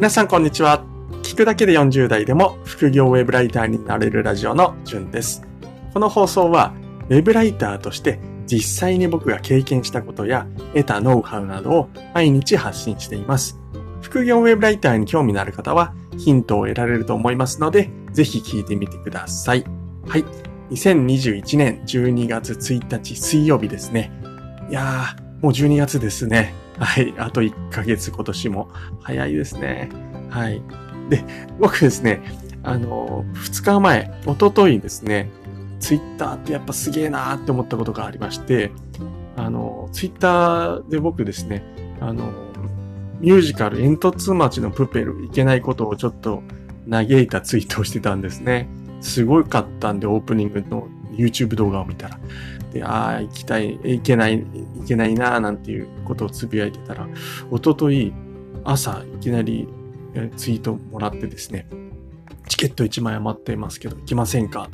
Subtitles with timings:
[0.00, 0.82] 皆さんこんにちは。
[1.22, 5.42] 聞くだけで40代でも副業ウェブライターになれるラジオのじゅんです。
[5.92, 6.72] この放送は
[7.10, 13.60] ウェブライターとして実際に僕が経験したことや得たノウハウなどを毎日発信しています。
[14.00, 19.66] 副業ウェブライターに興味のある方はヒントを得られると思いますので、ぜひ聞いてみてください。
[20.08, 20.24] はい。
[20.70, 24.10] 2021年12月1日水曜日ですね。
[24.70, 26.54] いやー、もう12月ですね。
[26.80, 27.14] はい。
[27.18, 28.70] あと1ヶ月今年も
[29.02, 29.90] 早いですね。
[30.30, 30.62] はい。
[31.10, 31.22] で、
[31.58, 32.22] 僕ですね、
[32.62, 35.30] あの、2日前、おとといですね、
[35.78, 38.72] ツイッターってやっぱすげえなーって思ったことがありまして、
[39.36, 41.62] あの、ツイッターで僕ですね、
[42.00, 42.32] あの、
[43.20, 46.42] ミュージカル煙突町のプペルいけないことをちょっと
[46.90, 48.68] 嘆いたツイートをしてたんですね。
[49.02, 50.88] すごかったんで、オープニングの
[51.20, 52.18] YouTube 動画を見たら。
[52.72, 57.08] で、ああ、行きたい、行けない、行けないなーなんていうことをつぶやいてたら、
[57.50, 58.12] おととい
[58.64, 59.68] 朝いきなり
[60.36, 61.66] ツイートもらってですね、
[62.48, 64.68] チケット1枚余ってますけど、行きませんか？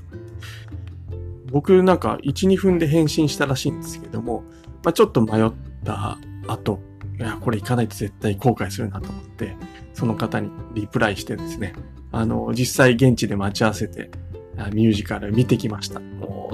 [1.51, 4.43] 僕なんか1、2分で返信したらしいんですけども、
[4.83, 5.53] まあ、ちょっと迷っ
[5.85, 6.19] た
[6.49, 6.81] 後、
[7.19, 9.57] いや、これ行かないと絶対後悔するなと思って、
[9.95, 11.75] その方にリプライしてですね、
[12.13, 14.11] あの、実際現地で待ち合わせて、
[14.73, 16.01] ミュージカル見てきました。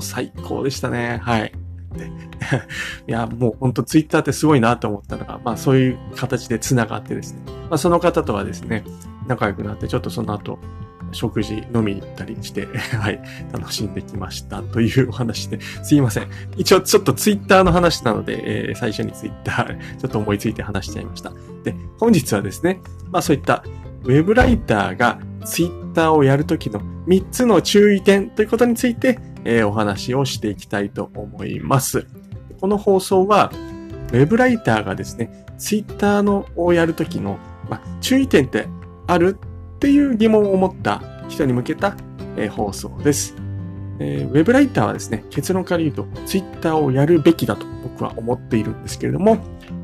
[0.00, 1.20] 最高でしたね。
[1.22, 1.52] はい。
[3.06, 7.40] いや、もうほんとツイッターってすごいなと思ったのが、まあそういう形で繋がってですね。
[7.68, 8.84] まあその方とはですね、
[9.26, 10.58] 仲良くなって、ちょっとその後、
[11.12, 12.66] 食事飲みに行ったりして、
[12.98, 13.20] はい、
[13.52, 16.28] 楽しんできましたというお話で、すいません。
[16.56, 21.32] 一応ちょっとツイッターの話なので、えー、最初にツイッター、 ちょっと思いついて話しちゃいました。
[21.64, 23.62] で、本日はですね、まあそういった
[24.04, 32.06] ウェブライターがツイッターをやるときの3つの注意点ということについて、えー、お話をしていきたいと思います。
[32.60, 33.50] この放送は、
[34.12, 38.66] ウェブライターがですね、ツイッターのをやるときの、まあ、注意点って
[39.06, 39.36] ある
[39.74, 41.96] っていう疑問を持った人に向けた、
[42.36, 43.34] えー、放送です、
[43.98, 44.28] えー。
[44.28, 49.38] ウェブライターはですね、結論から言うと、ツイッターをやるべきだと僕は思っているんですけれども、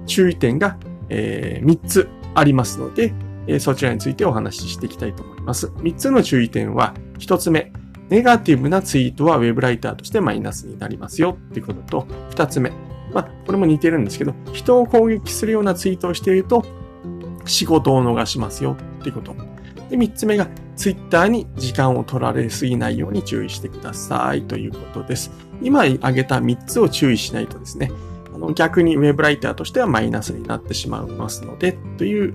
[0.07, 3.13] 注意点が、えー、3つありますので、
[3.49, 5.69] えそちらについてお話ししていきたいと思います。
[5.69, 7.73] 3つの注意点は、1つ目、
[8.09, 12.71] ネガティブなツイートは Web ライターとしてマイナスになりますよっていうことと、2つ目、
[13.13, 16.65] まあ、これも似てるんですけど、人を攻撃するようなツイートをしていると、
[17.45, 19.35] 仕事を逃しますよっていうこと。
[19.91, 25.31] で、3つ目が、ツイッターに時間を取られすぎないように注意してくださいということです。
[25.61, 27.91] 今挙げた3つを注意しないとですね、
[28.33, 32.35] あの逆にウェブライターとしてはマイナスになってしまいますので、という、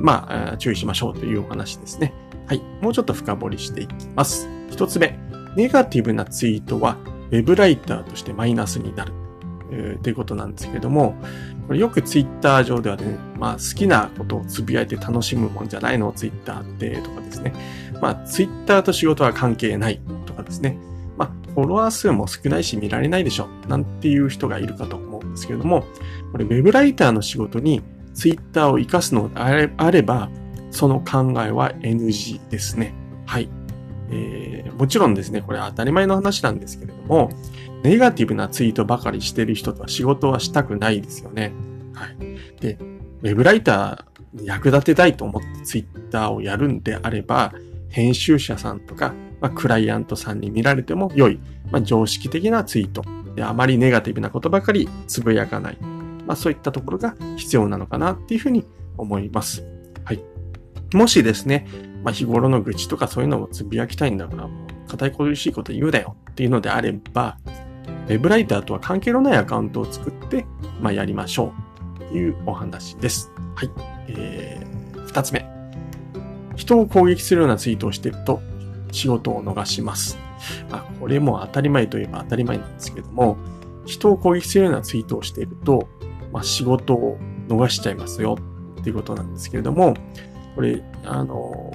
[0.00, 2.12] まあ、注意しましょうというお話ですね。
[2.46, 2.62] はい。
[2.80, 4.48] もうちょっと深掘りしていきます。
[4.70, 5.18] 一つ目。
[5.56, 6.96] ネガティブなツイートは、
[7.30, 9.12] ウェブライターとしてマイナスになる。
[9.72, 11.16] えー、ということなんですけれども、
[11.66, 17.54] これよくツイッター上ではね、まあ好きなことをつぶやいて楽しむもんじゃないのツイッターってとかですね。
[18.00, 20.76] まあツイッターと仕事は関係ないとかですね。
[21.16, 23.48] まあフォロワー数も少ないし見られないでしょ。
[23.66, 25.84] なんていう人がいるかと思うんですけれども、
[26.32, 27.82] これウェブライターの仕事に
[28.12, 29.40] ツイッターを活かすので
[29.76, 30.28] あれば、
[30.72, 32.94] その考えは NG ですね。
[33.26, 33.48] はい。
[34.10, 37.30] えー、もちろんですね、これ当たり前の話なんですけれども、
[37.84, 41.52] ネガティブなツイートばかりしてる人とは仕事はしたくないですよね。
[41.94, 42.16] はい。
[42.60, 42.78] で、
[43.22, 47.52] ウェブライターに役立てたいと思ってツイッターをやるんであれば、
[47.90, 51.38] 編集者さんとか、まあ、クライアントさんに見られても良い、
[51.70, 55.78] まあ、常識的なツイートで、あまりネガティブなことばかりつぶやかない。
[56.26, 58.64] まあ、そういったところが必要なのかなっていうふうに
[58.96, 59.64] 思います。
[60.96, 61.66] もしですね、
[62.02, 67.38] まあ、日頃の愚痴とかそういうのをつぶやきたいんだから、もう、堅い苦しいこと言うだよっていうのであれば、
[68.08, 70.44] ウェブライターとは関係のないアカウントを作って、
[70.80, 71.52] まあ、やりましょ
[71.96, 73.30] うというお話です。
[73.54, 73.70] はい。
[74.08, 75.46] えー、二つ目。
[76.56, 78.40] 人を攻撃するようなツイートをしていると、
[78.90, 80.18] 仕事を逃します。
[80.70, 83.36] まあ、これも当たり前といえば当たり前なんですけども、
[83.86, 85.88] 人を攻撃するようなツイートをしていると、
[86.32, 87.18] まあ、仕事を
[87.48, 88.36] 逃しちゃいますよ
[88.80, 89.94] っていうことなんですけれども、
[90.54, 91.72] これ、あの、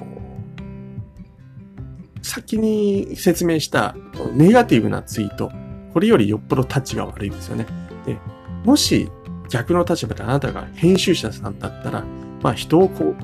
[2.22, 3.96] 先に説明した
[4.34, 5.50] ネガティブなツイート、
[5.92, 7.66] これよりよっぽどタッチが悪いですよね。
[8.06, 8.16] で、
[8.64, 9.10] もし
[9.48, 12.04] 逆の立場であなたが編集者さんだったら、
[12.42, 13.14] まあ人をこ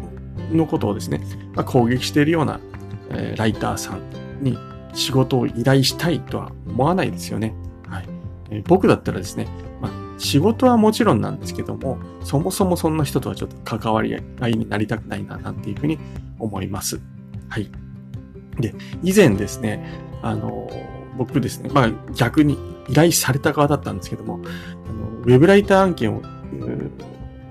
[0.52, 1.20] う、のことをですね、
[1.54, 2.60] まあ、攻撃しているような、
[3.10, 4.58] えー、ライターさんに
[4.92, 7.54] 仕事を依頼したいとは思わないですよね。
[7.88, 8.08] はい。
[8.50, 9.46] えー、僕だったらですね、
[10.18, 15.98] 仕事はもちろんなんですけども、そもそもそんな人とはちょっと関わり合いになりたくないな、なんていうふうに
[16.38, 17.00] 思います。
[17.48, 17.70] はい。
[18.60, 19.84] で、以前ですね、
[20.22, 20.68] あの、
[21.16, 22.58] 僕ですね、まあ逆に
[22.88, 24.40] 依頼された側だったんですけども、
[24.88, 26.22] あのウェブライター案件を、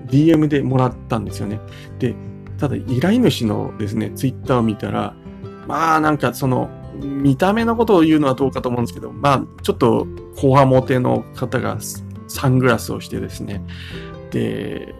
[0.06, 1.60] DM でもらったんですよね。
[1.98, 2.14] で、
[2.58, 5.14] ただ依頼主のですね、ツイッターを見たら、
[5.66, 6.70] まあなんかその、
[7.02, 10.06] 見た目のことを言うのはどうかと思うんですけど、まあちょっと、
[10.36, 11.78] コアモテの方が
[12.28, 13.62] サングラスをしてですね、
[14.30, 14.94] で、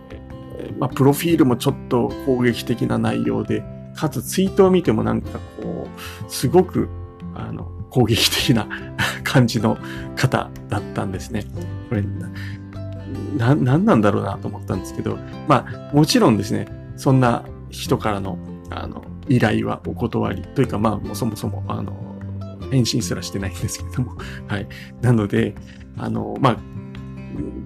[0.78, 3.62] まあプロフィールもちょっと攻撃的な内容で、
[3.94, 6.88] かつツイートを見てもなんかこう、すごく、
[7.34, 8.68] あの、攻撃的な
[9.22, 9.78] 感じの
[10.16, 11.44] 方だったんですね。
[11.88, 12.02] これ、
[13.36, 15.18] な、なんなんだろうなと思ったんですけど、
[15.48, 16.66] まあ、もちろんですね、
[16.96, 18.38] そんな人からの、
[18.70, 21.92] あの、依頼はお断りというか、まあ、もそもそも、あの、
[22.70, 24.16] 返信すらしてないんですけども、
[24.48, 24.66] はい。
[25.00, 25.54] なので、
[25.96, 26.56] あの、まあ、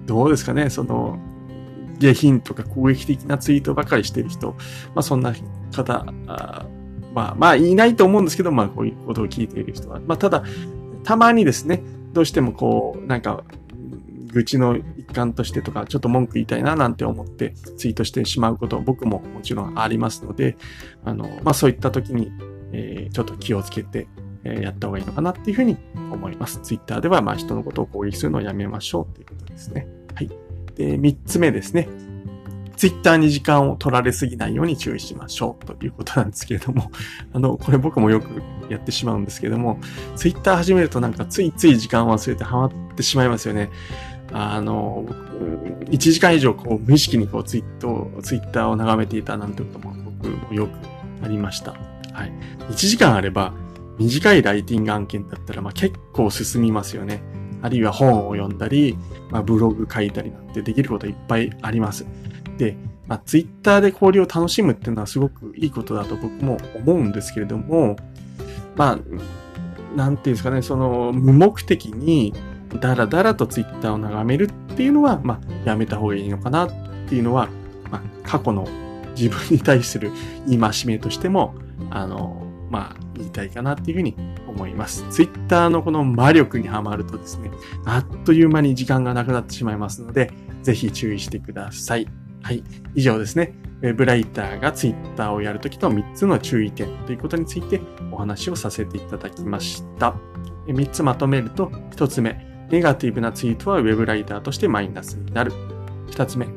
[0.05, 1.19] どうですかね、その、
[1.99, 4.51] 下品とか攻撃的なツイートばかりしてる人、
[4.95, 5.33] まあそんな
[5.71, 6.65] 方、あ
[7.13, 9.99] まあまあいないと思うんですけど、まあこういうことを聞いている人は。
[10.05, 10.43] まあただ、
[11.03, 11.83] たまにですね、
[12.13, 13.43] どうしてもこう、なんか、
[14.31, 20.55] 愚痴の一環としてとか、ちょっと文句言いたいななんて思ってツイートしてしまうこと僕ももちろんありますので、
[21.03, 22.31] あの、まあそういった時に、
[22.71, 24.07] えー、ちょっと気をつけて、
[24.43, 26.59] え、やった方がいいのかなっていうふうに思います。
[26.61, 29.87] ツイッターではまあ人のことを攻撃するのをやめましょうということですね。
[30.15, 30.29] はい。
[30.75, 31.89] で、三つ目ですね。
[32.79, 36.89] ツイッターに時間を取られすぎないように注意しましょうということなんですけれども、
[37.33, 39.79] あの、これ僕もよくやってしまうんですけれども、
[40.15, 43.69] ツイッター始めるとなんかついつい時間を忘れてハマってしまいますよね。
[44.31, 45.05] あの、
[45.87, 50.71] 1時間以上こう無意識にこうツイート、ツイッターを眺めていたなんてことも僕もよく
[51.21, 51.71] ありました。
[52.13, 52.31] はい。
[52.69, 53.51] 1時間あれば
[53.99, 57.21] 短いライティング案件だったらまあ結構進みますよね。
[57.61, 58.97] あるいは本を読んだり、
[59.29, 62.05] まあ、ブログ書いたりなんてできることいっぱいあります。
[62.57, 67.97] で、まあ、ツイッターで交流を楽しむっていうのはすごくいいことだと僕も思うんですけれども、
[68.75, 68.99] まあ、
[69.97, 72.33] なんていうんですかね、その無目的に
[72.79, 76.71] ダラダラとツイッターを眺めるっていうのは、まあ、やめた方がいいのかなっ
[77.07, 77.49] ていうのは、
[77.91, 78.67] まあ、過去の
[79.17, 80.11] 自分に対する
[80.47, 81.55] 戒めとしても、
[81.89, 84.15] あの、まあ、言いたいかなっていうふうに
[84.47, 85.05] 思います。
[85.09, 87.51] ツイッターのこの魔力にはまるとですね、
[87.85, 90.31] あっという間に時間がなくなってしまいますので、
[90.63, 92.07] ぜひ注意してください。
[92.41, 92.63] はい。
[92.95, 93.53] 以上ですね。
[93.81, 97.79] ウェブライターがツイッターをやるときの3つの注意点ということについて
[98.11, 100.15] お話をさせていただきました。
[100.67, 105.53] 3つまとめると、1つ目、ネガティブなツイートはウェブライターとしてマイナスになる。
[106.11, 106.47] 2つ目、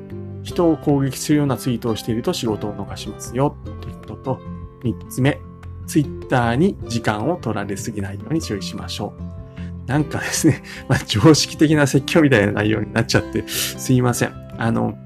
[0.42, 3.56] 人を攻撃するようなツイートをしていると仕事を逃しますよ。
[3.80, 4.40] ということと、
[4.82, 5.40] 3つ目、
[5.86, 9.32] ツイッターに時間を取られすぎないように注意しましょう。
[9.86, 14.32] なんかですね、 まあ、常識的な説教みたいな内容になっちゃってすいません。
[14.58, 14.96] あの、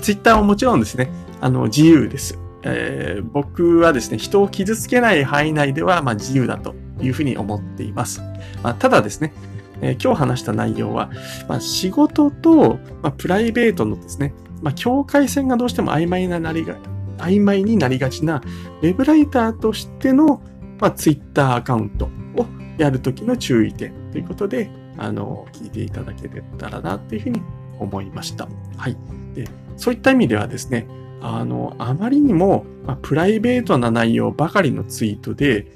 [0.00, 2.38] ツイッターはもちろんですね、あの、自由です。
[2.62, 8.20] えー、僕はですね、人を傷つけない範囲内では、まあ、自由だというふうに思っています。
[8.62, 9.32] まあ、ただですね、
[9.80, 11.10] えー、今日話した内容は、
[11.48, 16.76] まあ、仕事と、まあ、プライベートのですね、まあ、境界線がどうしても曖昧ななりが、
[17.20, 18.42] 曖昧になりがちな、
[18.82, 20.42] ウェブライターとしての、
[20.78, 22.06] まあ、ツイッターアカウント
[22.36, 22.46] を
[22.78, 26.28] やるときの注意点ということで、あの、聞いていただけ
[26.58, 27.42] たらな、というふうに
[27.78, 28.48] 思いました。
[28.76, 28.96] はい。
[29.34, 30.86] で、そういった意味ではですね、
[31.20, 35.66] あの、あまりにも、まあ、プライベートな内容ばかりのツイートで、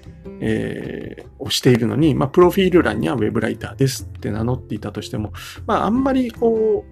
[0.40, 5.32] えー、をしているのに、まあ、プロフィール欄にはウェブライターですって名乗っていたとしても、
[5.66, 6.84] まあ、あんまりこ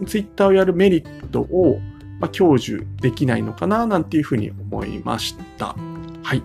[0.00, 1.80] う、ツイッターをやるメリットを、
[2.24, 5.76] まあ、享受できないのかな、なんていうふうに思いました。
[6.22, 6.42] はい。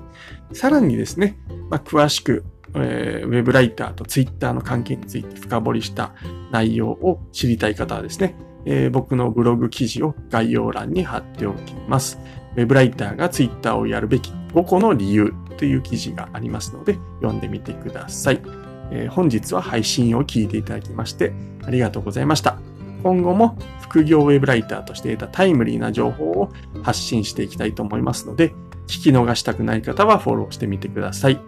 [0.52, 1.38] さらにですね、
[1.70, 2.44] まあ、詳しく、
[2.76, 6.14] えー、ウェブライターとツイッターの関係について深掘りした
[6.52, 12.20] 内容を知りたい方はですね、えー、僕のブログ記事を概要欄に貼っておきます。
[12.58, 18.42] ウェブライターがツイッターをやるべき5個の理由という記事がありますので、読んでみてください。
[18.92, 21.32] え、本日は配信を聞いていただきまして
[21.64, 22.69] ありがとうございました。
[23.03, 26.50] 今後も副業ウェブライターとして得たタイムリーな情報を
[26.84, 28.50] 発信していきたいと思いますので、
[28.88, 31.39] 聞き逃したくない方はフォローしてみてください。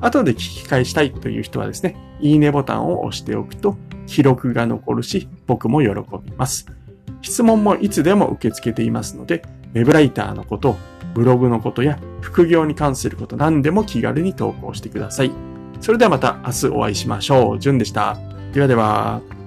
[0.00, 5.88] 後で聞き返したいという人はですね、いいねボタンを押しておくと記録が残るし、僕も喜
[6.24, 6.66] びます。
[7.22, 9.42] 質問もいつでも受け付けていますので、
[9.74, 10.76] ウェブライターのこと、
[11.14, 15.32] ブログのことや副業に関すること何でも気軽に投稿してください。
[15.80, 17.58] それではまた明日お会いしましょう。
[17.58, 18.16] じゅんでした。
[18.52, 19.37] ではでは。